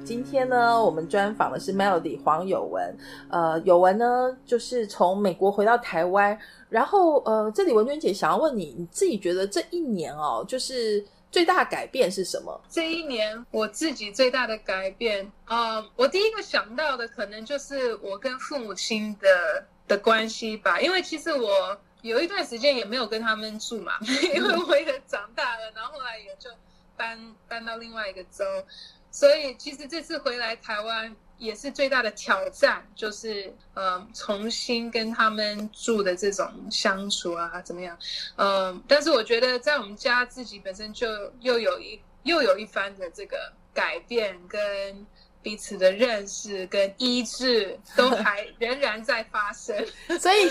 [0.06, 2.95] 今天呢，我们专访的是 Melody 黄有文。
[3.27, 6.38] 呃，有文呢，就是从美国回到台湾，
[6.69, 11.03] 然后呃，这里文娟姐想要问你，你自己觉得这一年哦，就是。
[11.34, 12.62] 最大的改变是什么？
[12.69, 20.80] 这一年我自己最大的改变啊，我第一个想到的可能就是我跟父母亲的的关系吧。
[20.80, 23.93] 因为其实我有一段时间也没有跟他们住嘛，
[24.36, 26.52] 因为我也长大了，然后后来也就
[26.96, 28.46] 搬搬到另外一个州，
[29.10, 31.15] 所以其实这次回来台湾。
[31.43, 37.97] 也是最大的挑战，就是呃重新跟他们住的这种相处啊，怎么样？
[38.38, 41.08] 嗯，但是我觉得在我们家自己本身就
[41.41, 45.06] 又有一又有一番的这个改变，跟
[45.41, 49.75] 彼此的认识跟医治都还 仍然在发生。
[50.17, 50.49] 所以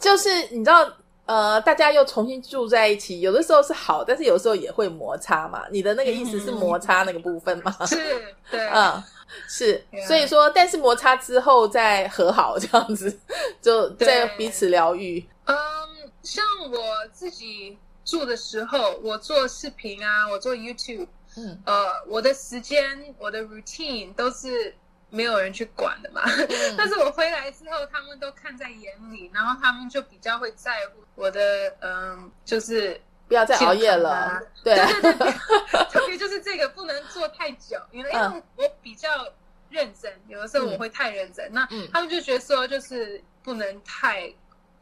[0.00, 0.96] 就是你知道，
[1.32, 5.64] 呃，大家又重新住在一起，有的时候是好，但是有时候也会摩擦嘛。
[5.70, 7.74] 你的那个意思是摩擦那个部分吗？
[7.86, 7.96] 是，
[8.50, 9.02] 对， 嗯。
[9.48, 13.18] 是，所以说，但是摩擦之后再和好，这样子
[13.62, 15.26] 就在彼此疗愈。
[15.46, 15.56] 嗯，
[16.22, 16.78] 像我
[17.14, 21.06] 自己住的时候，我做视频啊，我做 YouTube，
[21.38, 22.84] 嗯，呃，我的时间、
[23.18, 24.74] 我的 routine 都是
[25.12, 26.22] 没有人去管的嘛。
[26.76, 31.40] 但是我回来之后，他们都看在眼里，然后他们就比较会在乎我的，
[31.80, 34.42] 嗯，就是不要再熬夜了。
[34.64, 34.74] 对。
[34.74, 35.32] 对对，
[35.92, 39.08] 特别就是这个不能做太久，因为因为我比较
[39.68, 44.32] 认真，有的时候我会太认真，那他们就觉得说就是不能太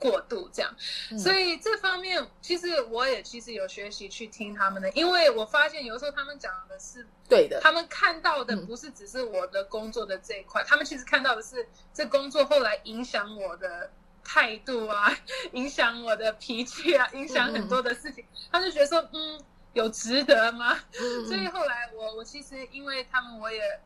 [0.00, 0.74] 过度这样，
[1.16, 13.90] 所以这方面其实我也其实有学习去听他们的，因为我发现有时候他们讲的是对的，他们看到的不是只是我的工作的这一块，他们其实看到的是这工作后来影响我的。
[14.22, 15.10] 态度啊，
[15.52, 19.40] 影响我的脾气啊，影响很多的事情，他就觉得说，嗯，
[19.72, 20.78] 有值得吗？
[21.26, 23.80] 所以后来我我其实因为他们，我也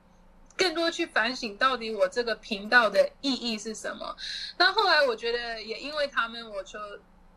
[0.56, 4.16] 更多去反省到底我这个频道的意义是什么。
[4.56, 6.78] 那后来我觉得也因为他们，我就。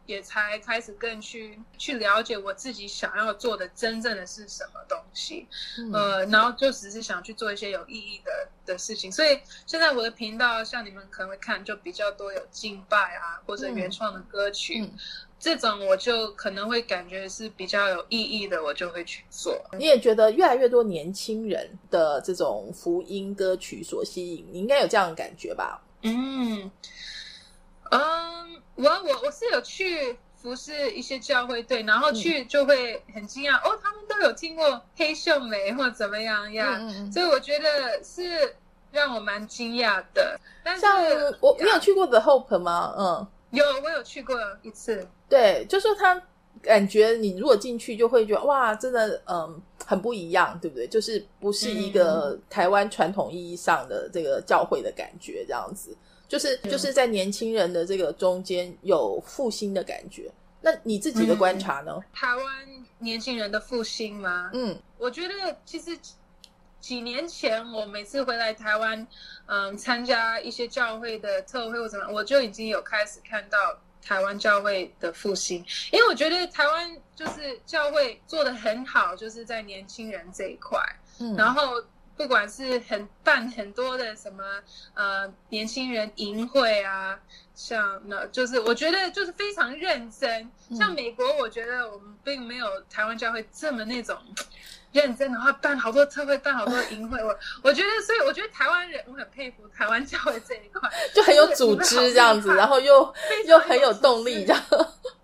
[0.08, 5.46] 也才开始更去去了解我自己想要做的真正的是什么东西，
[5.92, 9.12] 呃，然后就只是想去做一些有意义的的事情。
[9.12, 14.90] 所以现在我的频道，像你们可能会看，就比较多有敬拜啊，或者原创的歌曲，
[15.40, 19.56] 这种我就可能会感觉是比较有意义的，我就会去做。
[19.78, 25.82] 你也觉得越来越多年轻人的这种福音歌曲所吸引，你应该有这样的感觉吧？
[26.02, 26.72] 嗯，
[27.92, 28.62] 嗯。
[28.78, 36.80] 我我我是有去服侍一些教会队，然后去就会很惊讶哦，他们都有听过黑秀梅或怎么样呀，
[37.12, 38.56] 所以我觉得是
[38.92, 40.40] 让我蛮惊讶的。
[40.64, 40.86] 但是，
[41.42, 42.94] 我你有去过 The Hope 吗？
[42.96, 45.08] 嗯，有，我有去过一次。
[45.30, 46.22] 对，就是他
[46.62, 50.88] 感觉你如果进去就会觉得哇，真的嗯很不一样，对不对？
[50.88, 55.96] 就是不是一个台湾传统意义上的这个教会的感觉，这样子。
[56.28, 60.30] 就是就是在年轻人的这个中间有复兴的感觉，
[60.60, 61.98] 那你自己的观察呢？
[62.12, 62.46] 台湾
[63.00, 64.50] 年轻人的复兴吗？
[64.54, 65.34] 嗯，我觉得
[65.66, 65.98] 其实
[66.88, 69.06] 几年前我每次回来台湾，
[69.48, 73.58] 嗯，参加一些教会的特会或怎么，我就已经有开始看到
[74.02, 75.58] 台湾教会的复兴，
[75.92, 80.80] 因为我觉得台湾就是教会做的很好，就是在年轻人这一块，
[81.20, 81.84] 嗯，然后。
[82.18, 84.44] 不管是很办很多的什么
[84.96, 87.20] 呃年轻人营会啊，
[87.54, 90.52] 像那就是我觉得就是非常认真。
[90.76, 94.18] 像美国，我觉得我们并没有台湾教会这么那种
[94.92, 97.24] 认真的话，办好多特会，办好多营会。
[97.24, 103.14] 我我觉得，所以我觉得台湾人我很佩服台湾教会这一块， 就很有组织这样子，然后又
[103.46, 104.64] 又很有动力这样。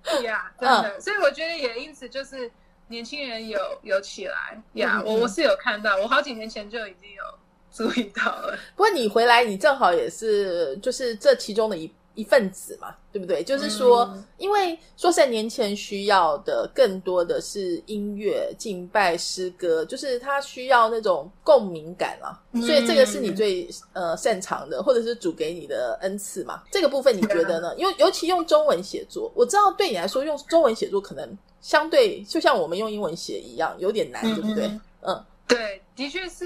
[0.04, 1.00] 对呀，真的。
[1.00, 2.50] 所以我觉得也因此就是。
[2.88, 7.24] 年轻人有有起来呀，我我是有看到，我好几年前就已经有
[7.72, 8.56] 注意到了。
[8.76, 13.44] 不过你回来，你正好也是就是这其中的一一份子嘛，对不对？
[13.44, 22.40] 就是说，嗯因为说实在，年前需要的更多的是音乐、敬拜、诗歌，就是他需要那种共鸣感啊。
[22.52, 26.62] 嗯所以这个是你最呃擅长的，或者是主给你的恩赐嘛。
[26.72, 27.76] 这个部分你觉得呢？
[27.78, 34.70] 因为尤其用中文写作，我知道对你来说用中文写作可能相对就像我们用英文写一样有点难，对不对？
[35.02, 36.46] 嗯对，的确是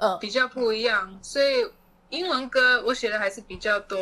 [0.00, 1.66] 嗯比较不一样，所以
[2.10, 3.98] 英文歌我写的还是比较多，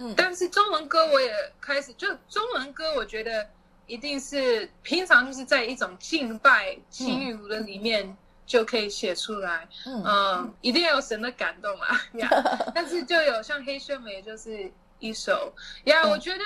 [0.00, 0.14] 嗯。
[0.16, 3.46] 但是中文歌我也开始，就中文歌我觉得
[3.86, 10.02] 一定是平常就是在一种敬拜祈雨的里面就可以写出来，嗯。
[10.04, 12.28] 嗯，一定要有神的感动啊呀。
[12.74, 14.72] 但是就有像黑秀美就是。
[14.98, 15.52] 一首
[15.84, 16.10] 呀嗯。
[16.10, 16.44] 我觉得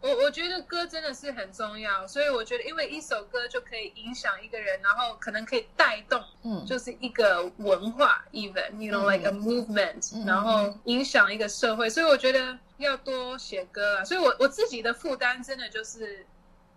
[0.00, 6.64] 我我觉得歌真的是很重要，所以我觉得因为一首歌就可以影响一个人，然后可能可以带动嗯。
[6.66, 14.04] 就是一个文化，even you know、嗯 like a movement，、嗯然后影响一个社会，所以我觉得要多写歌啊。
[14.04, 16.24] 所以我我自己的负担真的就是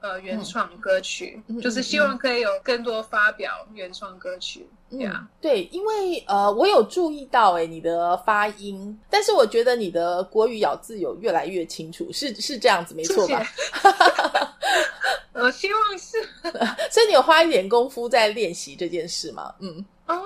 [0.01, 4.67] 呃原创歌曲，嗯就是希望可以有更多发表原创歌曲。
[4.91, 13.45] 嗯呀、对，因为呃，我有注意到诶你的发音，但是我觉得你的国语咬字有越来越清楚，是是这样子，没错吧？。
[15.33, 16.17] 我希望是
[16.89, 19.53] 所以你有花一点功夫在练习这件事吗？
[19.59, 20.21] 嗯，哦，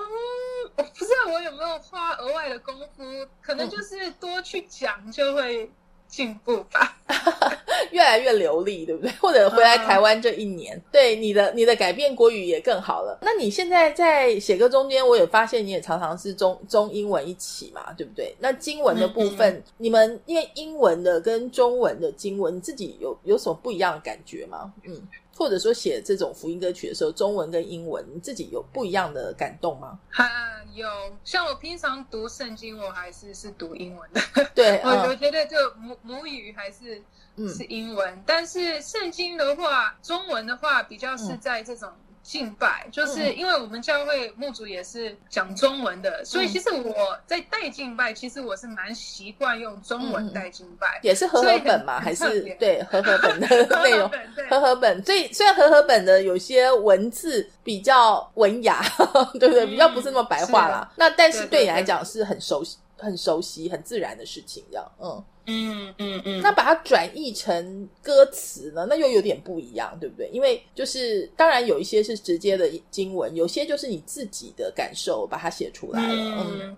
[0.76, 3.02] 我不知道我有没有花额外的功夫，
[3.42, 5.68] 可能就是多去讲就会
[6.10, 6.96] 进步吧。
[7.92, 9.10] 越来越流利，对不对？
[9.20, 13.18] 或者回来嗯台湾这一年，对你的你的改变国语也更好了。
[13.22, 18.34] 那你现在在写歌中间，我也发现你也常常是中中英文一起嘛，对不对？
[18.38, 24.72] 那经文的部分，嗯你们因为英文的跟中文的经文，你自己有有什么不一样的感觉吗？
[24.84, 25.02] 嗯，
[25.40, 29.98] 或者说写这种福音歌曲的时候，中文跟英文，你自己有不一样的感动吗？
[30.10, 30.28] 哈，
[30.74, 30.86] 有。
[31.24, 34.20] 像我平常读圣经，我还是是读英文的。
[34.54, 37.02] 对，我我嗯觉得就母母语还是
[37.36, 37.48] 嗯。
[37.48, 41.90] 是英文，但是圣经的话，中文的话比较是在这种
[42.22, 51.00] 敬拜，就是因为我们教会牧主也是讲中文的，所以其实我在带敬拜，其实我是蛮习惯用中文带敬拜。
[51.02, 53.46] 也是和合本嘛，还是对和合本的
[53.82, 54.10] 内容？
[54.36, 58.80] 对和合本，所以虽然和合本的有些文字比较文雅，
[59.40, 59.64] 对不对？
[59.66, 60.90] 嗯比较不是那么白话啦。
[60.96, 64.92] 那但是对你来讲是很熟悉、很熟悉、很自然的事情，这样。
[65.00, 70.28] 嗯，嗯嗯嗯，那把它转译成歌词呢，那又有点不一样，对不对？
[70.32, 76.14] 因为就是当然有一些是直接的经文，有些就是你自己的感受把它写出来了。
[76.14, 76.76] 嗯嗯，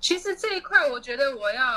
[0.00, 1.74] 其实这一块，我觉得我要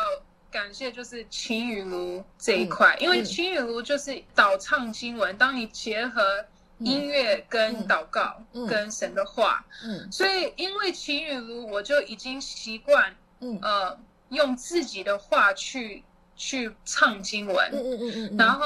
[0.52, 6.46] 感谢就是秦雨茹这一块，因为嗯秦雨茹就是导唱经文，当你结合
[6.80, 13.60] 音乐跟祷告、嗯跟神的话，嗯所以因为秦雨茹，我就已经习惯嗯。
[13.62, 16.04] 呃用自己的话去
[16.36, 18.66] 去唱经文，嗯嗯嗯嗯，然后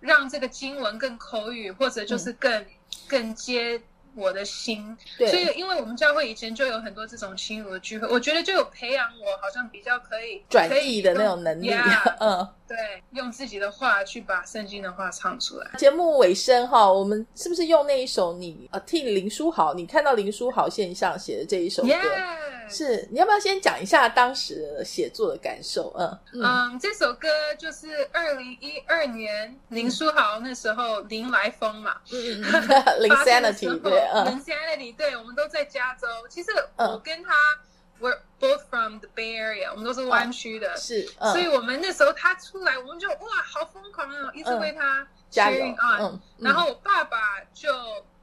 [0.00, 2.66] 让这个经文更口语，或者就是更、
[3.08, 3.80] 更接
[4.16, 4.96] 我的心。
[5.18, 11.70] 对，所以，因为我们教会以前就有很多这种亲友的聚会，我觉得就有培养我，好像比较可以转可以译的那种能力。
[12.18, 12.48] 嗯。
[12.68, 12.76] 对，
[13.12, 15.70] 用自己的话去把圣经的话唱出来。
[15.78, 25.94] 节目尾声哈，我们是不是用那一首你呃替林书豪，你看到林书豪现象写的这一首歌 Yeah，是你要不要先讲一下当时的写作的感受？
[25.96, 32.68] 嗯嗯嗯，这首歌就是二零一二年林书豪那时候林来疯嘛，嗯嗯嗯
[34.12, 35.18] 嗯。
[35.18, 36.06] 我们都在加州。
[36.28, 36.88] 其实嗯。
[36.88, 37.34] 我跟他
[38.00, 41.08] ，we're both from the Bay Area，我们都是湾区的，是。
[41.18, 41.32] 嗯。
[41.32, 46.02] 所以我们那时候他出来，我们就哇，好疯狂哦，一直为他加油 cheering on。
[46.02, 47.72] 嗯，然后我爸爸就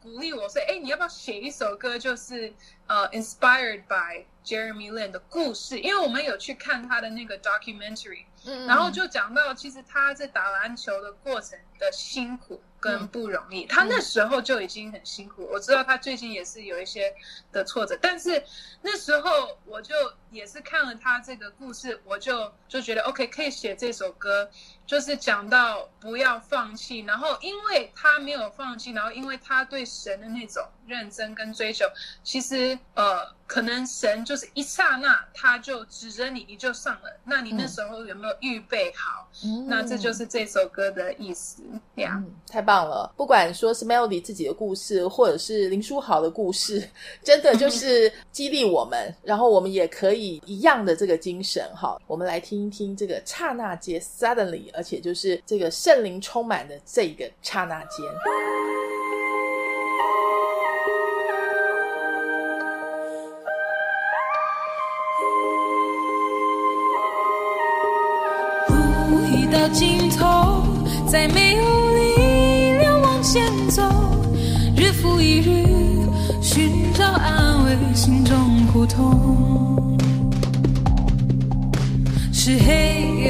[0.02, 2.54] 鼓励我说：“哎，你要不要写一首歌，就是
[2.88, 5.80] 呃，inspired by Jeremy Lin 的故事？
[5.80, 8.66] 因为我们有去看他的那个 documentary，嗯。
[8.68, 13.66] 然后就讲到其实他在打篮球的过程的辛苦跟不容易。
[13.66, 17.16] 他那时候就已经很辛苦，我知道他最近也是有一些
[17.50, 18.44] 的挫折，但是
[18.82, 19.96] 那时候我就
[20.32, 24.52] 也是看了他这个故事，我就就觉得 OK 可以写这首歌，
[24.86, 31.86] 就是讲到不要放弃，然后因为他没有放弃，然后因为他对神的那种认真跟追求，
[32.24, 37.20] 其实呃，可能神就是一刹那他就指着你，你就上了。
[37.24, 39.28] 那你那时候有没有预备好？
[39.44, 41.64] 嗯那这就是这首歌的意思
[41.96, 42.14] 呀。
[42.18, 43.12] 嗯，太棒了！
[43.16, 46.88] 不管说是 Melody 自己的故事，或者是林书豪的故事，
[47.24, 52.00] 真的就是激励我们，然后我们也可以一样的这个精神哈。
[52.08, 58.63] 我们来听一听这个刹那间 Suddenly，而且就是这个圣灵充满的这个刹那间。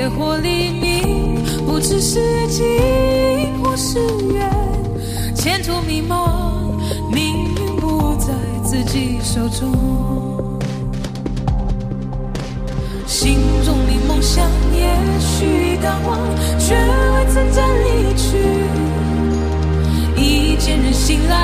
[0.04, 2.62] 烈火黎明，不知是晴
[3.64, 4.00] 或是
[4.34, 4.52] 远，
[5.34, 6.76] 前途迷茫，
[7.10, 8.34] 命运不在
[8.66, 10.60] 自己手中。
[13.08, 16.20] 心中的梦想也许已淡忘，
[16.60, 18.24] 却未曾真离去。
[20.22, 21.43] 一见人醒来，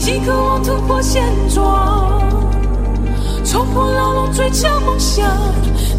[0.00, 1.22] 即渴望突破现
[1.54, 2.18] 状，
[3.44, 5.26] 冲破牢笼追求梦想。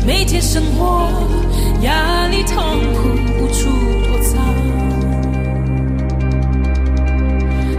[0.06, 1.08] 每天生活
[1.84, 2.58] 压力痛
[2.96, 3.70] 苦无处
[4.04, 4.42] 躲藏，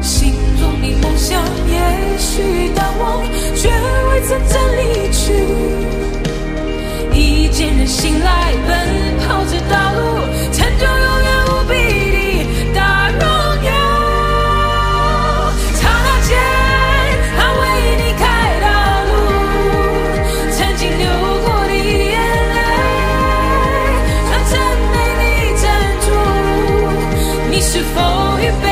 [0.00, 3.24] 心中的梦想也许淡忘，
[3.56, 5.32] 却未曾曾离去。
[7.12, 8.70] 一见人醒来，奔
[9.26, 10.00] 跑着道路。
[28.22, 28.71] you, baby.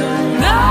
[0.00, 0.69] tonight